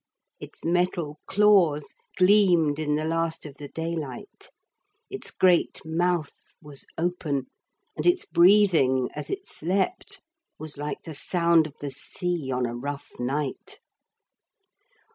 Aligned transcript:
Its 0.39 0.65
metal 0.65 1.19
claws 1.27 1.93
gleamed 2.17 2.79
in 2.79 2.95
the 2.95 3.05
last 3.05 3.45
of 3.45 3.57
the 3.57 3.67
daylight. 3.67 4.49
Its 5.11 5.29
great 5.29 5.79
mouth 5.85 6.55
was 6.59 6.87
open, 6.97 7.45
and 7.95 8.07
its 8.07 8.25
breathing, 8.25 9.11
as 9.13 9.29
it 9.29 9.47
slept, 9.47 10.19
was 10.57 10.75
like 10.75 11.03
the 11.03 11.13
sound 11.13 11.67
of 11.67 11.75
the 11.81 11.91
sea 11.91 12.51
on 12.51 12.65
a 12.65 12.73
rough 12.75 13.11
night. 13.19 13.79